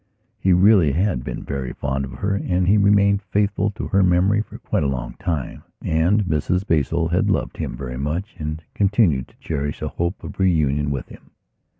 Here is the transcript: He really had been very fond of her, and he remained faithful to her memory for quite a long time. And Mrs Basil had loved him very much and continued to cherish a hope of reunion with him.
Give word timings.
He 0.39 0.51
really 0.51 0.93
had 0.93 1.23
been 1.23 1.43
very 1.43 1.73
fond 1.73 2.05
of 2.05 2.13
her, 2.13 2.33
and 2.33 2.67
he 2.67 2.75
remained 2.75 3.21
faithful 3.21 3.69
to 3.75 3.89
her 3.89 4.01
memory 4.01 4.41
for 4.41 4.57
quite 4.57 4.81
a 4.81 4.87
long 4.87 5.13
time. 5.19 5.61
And 5.79 6.23
Mrs 6.25 6.65
Basil 6.65 7.09
had 7.09 7.29
loved 7.29 7.57
him 7.57 7.77
very 7.77 7.97
much 7.99 8.35
and 8.39 8.63
continued 8.73 9.27
to 9.27 9.35
cherish 9.39 9.79
a 9.79 9.89
hope 9.89 10.23
of 10.23 10.39
reunion 10.39 10.89
with 10.89 11.07
him. 11.09 11.29